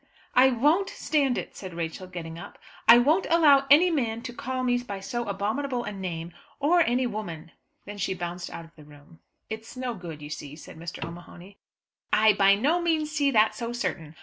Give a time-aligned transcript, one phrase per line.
[0.33, 2.57] "I won't stand it," said Rachel getting up.
[2.87, 7.05] "I won't allow any man to call me by so abominable a name, or any
[7.05, 7.51] woman."
[7.85, 9.19] Then she bounced out of the room.
[9.47, 11.05] "It's no good, you see," said Mr.
[11.07, 11.59] O'Mahony.
[12.11, 14.15] "I by no means see that so certain.